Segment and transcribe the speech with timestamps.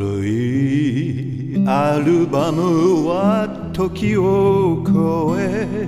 [0.00, 5.86] 古いアルバムは時を超え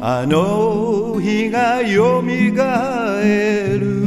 [0.00, 4.00] あの日がよみがえる。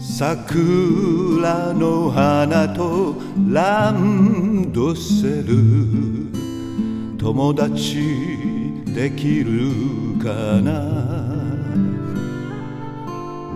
[0.00, 3.14] 桜の花と
[3.48, 6.26] ランドセル。
[7.16, 7.96] 友達
[8.84, 11.00] できるかな？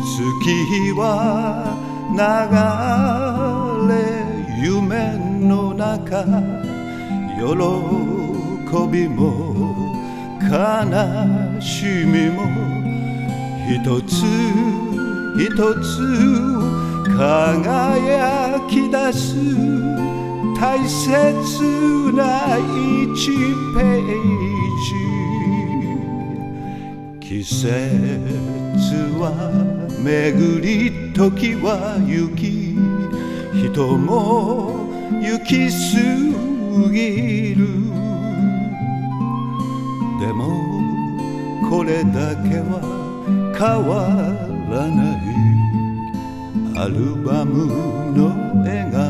[0.00, 1.76] 月日は
[2.12, 2.18] 流
[3.88, 3.92] れ
[4.64, 6.69] 夢の中
[7.40, 7.46] 喜
[8.92, 9.24] びも
[10.42, 10.52] 悲
[11.58, 12.44] しみも
[13.66, 14.12] 一つ
[15.38, 15.48] 一
[15.80, 15.88] つ
[17.16, 19.24] 輝き出す
[20.60, 23.32] 大切な一
[23.74, 24.04] ペー
[24.84, 24.90] ジ。
[27.20, 27.68] 季節
[29.18, 29.24] は
[30.04, 32.76] 巡り時は行き
[33.66, 34.90] 人も
[35.22, 36.49] 行き過
[36.90, 37.66] ぎる。
[40.20, 40.40] でも
[41.68, 42.80] これだけは
[43.56, 43.90] 変わ
[44.70, 45.20] らない。
[46.76, 47.66] アルバム
[48.16, 48.18] の
[48.62, 49.09] 笑顔